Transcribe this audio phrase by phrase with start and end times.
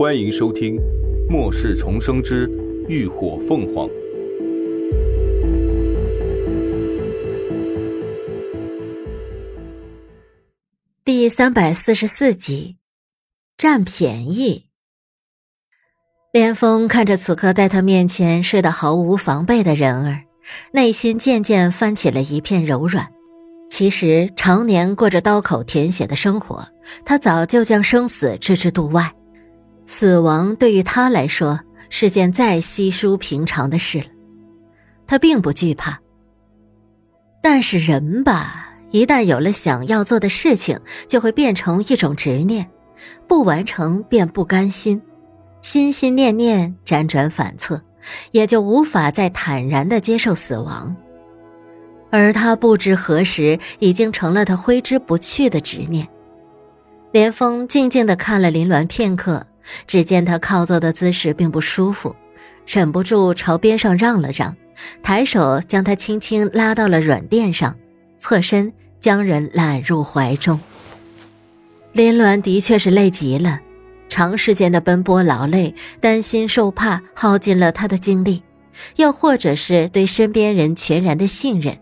[0.00, 0.76] 欢迎收听
[1.28, 2.50] 《末世重生之
[2.88, 3.86] 浴火凤凰》
[11.04, 12.78] 第三百四十四集，
[13.58, 14.64] 占便宜。
[16.32, 20.22] 连峰看着此刻在他面前睡得毫无防备的人儿，
[20.72, 23.06] 内心渐渐翻起了一片柔软。
[23.68, 26.66] 其实，常年过着刀口舔血的生活，
[27.04, 29.14] 他早就将生死置之度外。
[29.90, 31.58] 死亡对于他来说
[31.88, 34.06] 是件再稀疏平常的事了，
[35.04, 36.00] 他并不惧怕。
[37.42, 42.70] 但是人吧，一旦有了想要做的事情，就会变成一种执念，
[43.26, 45.02] 不完成便不甘心，
[45.60, 47.82] 心心念念，辗转反侧，
[48.30, 50.94] 也就无法再坦然的接受死亡。
[52.10, 56.06] 而他不知何时已经成了他挥之不去的执念。
[57.10, 59.44] 连峰静静的看了林鸾片刻。
[59.86, 62.14] 只见他靠坐的姿势并不舒服，
[62.66, 64.56] 忍不住朝边上让了让，
[65.02, 67.76] 抬手将他轻轻拉到了软垫上，
[68.18, 70.60] 侧身将人揽入怀中。
[71.92, 73.60] 林鸾的确是累极了，
[74.08, 78.42] 长时间的奔波劳累，担心受怕耗尽了他的精力，
[78.96, 81.76] 又或者是对身边人全然的信任，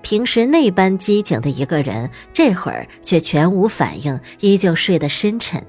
[0.00, 5.60] 平时那般机警的一个人，这会儿却全无反应，依旧睡得深沉。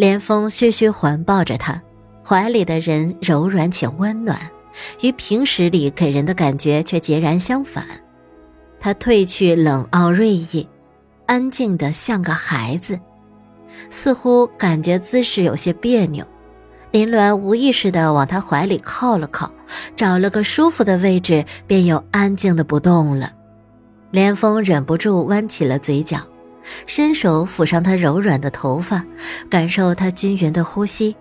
[0.00, 1.78] 连峰徐徐环抱着他，
[2.26, 4.40] 怀里的人柔软且温暖，
[5.02, 7.84] 与平时里给人的感觉却截然相反。
[8.80, 10.66] 他褪去冷傲锐意，
[11.26, 12.98] 安静的像个孩子，
[13.90, 16.26] 似乎感觉姿势有些别扭。
[16.92, 19.52] 林鸾无意识的往他怀里靠了靠，
[19.94, 23.30] 找了个舒服的位置，便又安静的不动了。
[24.10, 26.20] 连峰忍不住弯起了嘴角。
[26.86, 29.04] 伸手抚上他柔软的头发，
[29.48, 31.16] 感受他均匀的呼吸，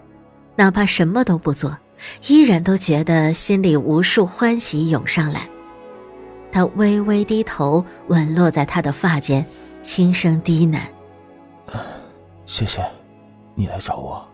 [0.55, 1.77] 哪怕什么都不做，
[2.27, 5.47] 依然都觉得心里无数欢喜涌上来。
[6.51, 9.45] 他微微低头，吻落在他的发间，
[9.81, 10.79] 轻声低喃
[12.45, 12.83] ：“谢谢，
[13.55, 14.27] 你来找我。”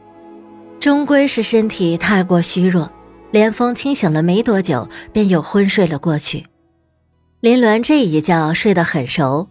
[0.80, 2.90] 终归是身体太过虚弱，
[3.31, 6.46] 连峰清醒了没多久，便又昏睡了过去。
[7.42, 9.50] 林鸾这一觉睡得很熟。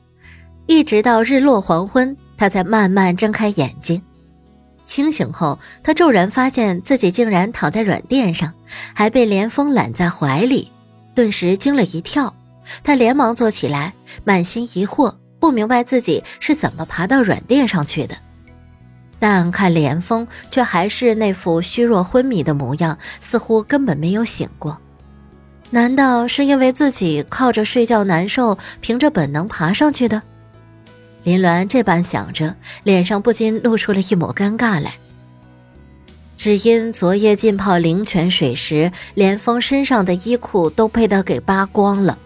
[0.66, 4.00] 一直到日落黄昏，他才慢慢睁开眼睛。
[4.84, 8.52] 清醒后，他骤然发现自己竟然躺在软垫上，
[8.92, 10.70] 还被连峰揽在怀里，
[11.14, 12.34] 顿时惊了一跳。
[12.82, 13.92] 他连忙坐起来，
[14.24, 18.16] 满心疑惑，不明白自己是怎么爬到软垫上去的。
[19.18, 24.76] 但看连峰却还是那副虚弱昏迷的模样，似乎根本没有醒过。
[25.70, 30.22] 难道是因为自己靠着睡觉难受，凭着本能爬上去的？
[31.24, 32.54] 林鸾这般想着，
[32.84, 34.94] 脸上不禁露出了一抹尴尬来。
[36.36, 42.18] 只因昨夜浸泡灵泉水时，连峰身上的衣裤都被他给扒光了。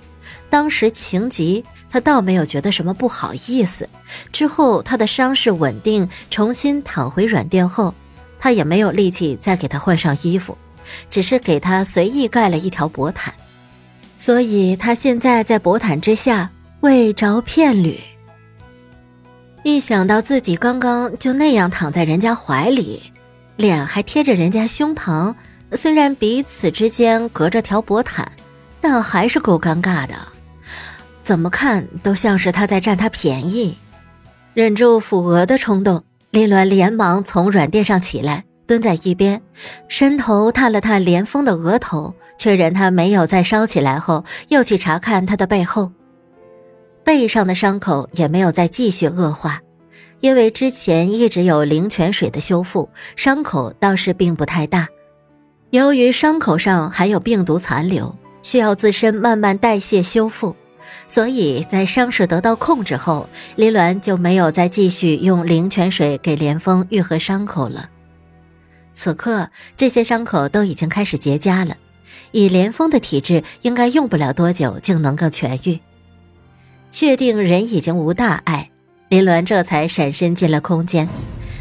[0.50, 3.88] 当时情急，他倒没有觉得什么不好意思。
[4.32, 7.94] 之后他的伤势稳定，重新躺回软垫后，
[8.40, 10.58] 他也没有力气再给他换上衣服，
[11.08, 13.32] 只是给他随意盖了一条薄毯。
[14.18, 18.00] 所以他现在在薄毯之下，未着片缕。
[19.64, 23.02] 一想到自己刚刚就那样躺在人家怀里，
[23.56, 25.34] 脸还贴着人家胸膛，
[25.72, 28.30] 虽然彼此之间隔着条薄毯，
[28.80, 30.14] 但还是够尴尬的。
[31.22, 33.76] 怎么看都像是他在占他便宜。
[34.54, 39.40] 忍住抚额的冲动，林鸾连忙从软垫上起来，蹲在一边，
[39.88, 45.92] 伸头探了探连峰的额头，确认他没有再烧起来后，又去查看他的背后。
[47.08, 49.62] 背上的伤口也没有再继续恶化，
[50.20, 52.86] 因为之前一直有灵泉水的修复，
[53.16, 54.86] 伤口倒是并不太大。
[55.70, 60.54] 由于伤口上还有病毒残留，需要自身慢慢代谢修复，
[61.06, 63.26] 所以在伤势得到控制后，
[63.56, 67.88] 林鸾就没有再继续用灵泉水给连峰愈合伤口了。
[68.92, 69.48] 此刻
[69.78, 71.74] 这些伤口都已经开始结痂了，
[72.32, 75.80] 以连峰的体质，应该用不了多久就能够痊愈。
[76.98, 78.70] 确定人已经无大碍，
[79.08, 81.08] 林鸾这才闪身进了空间。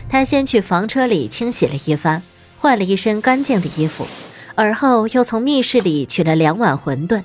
[0.10, 2.24] 他先去房车里清洗了一番，
[2.58, 4.08] 换了一身干净的衣服，
[4.56, 7.22] 而后又从密室里取了两碗馄饨，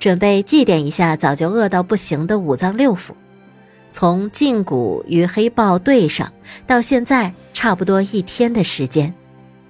[0.00, 3.12] 准备祭奠一下早就饿到不行的五脏六腑。
[3.92, 6.32] 从胫骨与黑豹对上，
[6.66, 9.14] 到现在差不多一天的时间，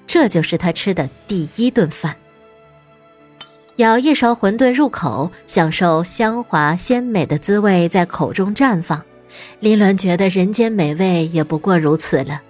[0.06, 2.16] 这就是他吃的第一顿饭。
[3.76, 9.02] 舀一勺馄饨入口，享受香滑鲜美的滋味在口中绽放。
[9.60, 12.40] 林鸾觉得人间美味也不过如此了。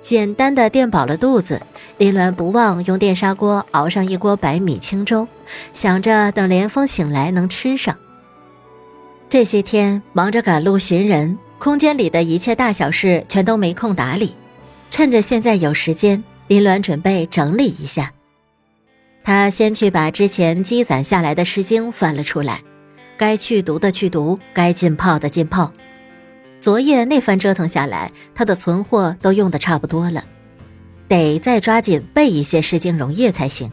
[0.00, 1.60] 简单的垫饱了肚子，
[1.98, 5.26] 林鸾不忘用电砂锅熬上一锅白米清粥，
[5.74, 7.96] 想着等连峰醒来能吃上。
[9.28, 14.34] 这些天忙着赶路寻人，空间里的一切大小事全都没空打理。
[14.90, 18.12] 趁着现在有时间，林鸾准备整理一下。
[19.22, 22.62] 他先去把之前积攒下来的诗经翻了出来，
[23.16, 25.70] 该去读的去读，该浸泡的浸泡。
[26.60, 30.24] 昨夜那番折腾下来，他的存货都用的差不多了，
[31.08, 33.70] 得再抓紧背一些《诗经》溶液才行。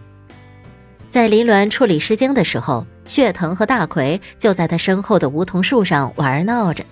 [1.09, 6.83] 在林鸾处理《诗经》的时候，血藤和大葵就在他身后的梧桐树上玩闹着。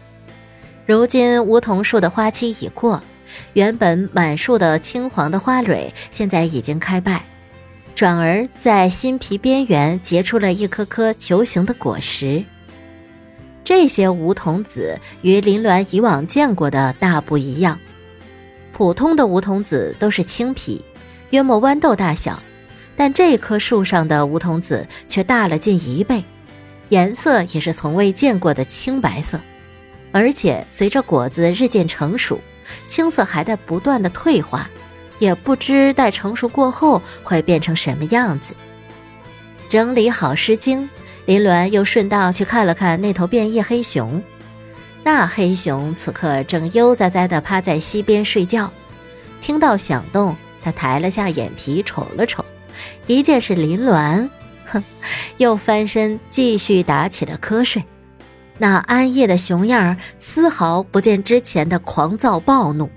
[0.85, 3.01] 如今梧桐树的花期已过，
[3.53, 7.23] 原本满树的青黄的花蕊现在已经开败，
[7.95, 12.43] 转而在新皮边缘结出了一颗颗球形的果实。
[13.63, 17.79] 这些梧桐子与林鸾以往见过的大不一样，
[18.73, 20.83] 普通的梧桐子都是青皮，
[21.29, 22.37] 约莫豌豆大小，
[22.97, 26.21] 但这棵树上的梧桐子却大了近一倍，
[26.89, 29.39] 颜色也是从未见过的青白色，
[30.11, 32.39] 而且随着果子日渐成熟，
[32.87, 34.69] 青色还在不断的退化，
[35.19, 38.53] 也不知待成熟过后会变成什么样子。
[39.69, 40.83] 整理好《诗经》。
[41.25, 44.21] 林鸾又顺道去看了看那头变异黑熊，
[45.03, 48.71] 那黑熊此刻正悠哉哉地趴在溪边睡觉。
[49.41, 52.45] 听到响动，他抬了下眼皮瞅了瞅，
[53.07, 54.29] 一见是林鸾，
[54.67, 54.83] 哼，
[55.37, 57.83] 又翻身继续打起了瞌睡。
[58.59, 62.87] 那安逸的熊样儿丝毫不见之前的狂躁暴怒。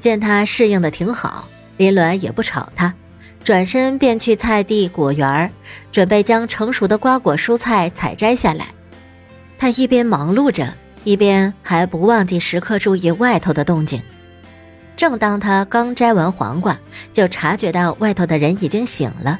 [0.00, 2.92] 见他适应的挺好，林鸾也不吵他。
[3.44, 5.50] 转身便去菜地果园，
[5.92, 8.66] 准备将成熟的瓜果蔬菜采摘下来。
[9.58, 10.72] 他一边忙碌着，
[11.04, 14.02] 一边还不忘记时刻注意外头的动静。
[14.96, 16.78] 正当他刚摘完黄瓜，
[17.12, 19.38] 就察觉到外头的人已经醒了。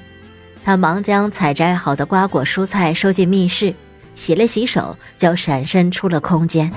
[0.64, 3.74] 他忙将采摘好的瓜果蔬菜收进密室，
[4.14, 6.70] 洗了洗手，就闪身出了空间。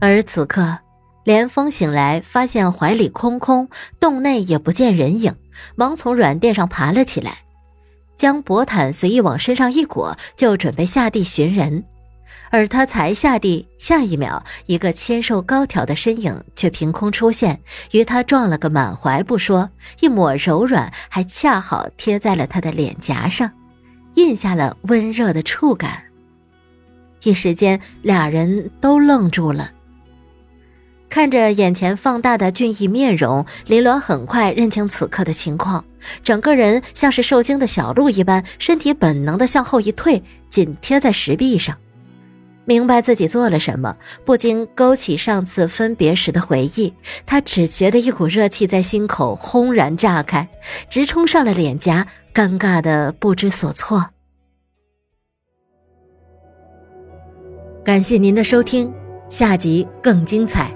[0.00, 0.85] 而此刻。
[1.26, 3.68] 连峰醒来，发现怀里空空，
[3.98, 5.34] 洞内也不见人影，
[5.74, 7.38] 忙从软垫上爬了起来，
[8.16, 11.82] 将薄毯随意往身上一裹，就准备下地寻人。
[12.50, 19.68] 而他才下地，下一秒，一个纤瘦高挑的身影却凭空出现，与他撞了个满怀不说，
[19.98, 23.50] 一抹柔软还恰好贴在了他的脸颊上，
[24.14, 26.04] 印下了温热的触感。
[27.24, 29.72] 一时间，俩人都愣住了。
[31.08, 35.84] 看着眼前放大的俊逸面容，林鸾很快认清此刻的情况，
[36.22, 41.76] 整个人像是受惊的小鹿一般，身体本能的向后一退，紧贴在石壁上。
[42.66, 46.92] 明白自己做了什么，不禁勾起上次分别时的回忆。
[47.24, 50.48] 他只觉得一股热气在心口轰然炸开，
[50.90, 54.04] 直冲上了脸颊，尴尬的不知所措。
[57.84, 58.92] 感谢您的收听，
[59.30, 60.75] 下集更精彩。